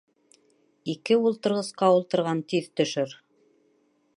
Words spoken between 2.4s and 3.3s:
тиҙ төшөр.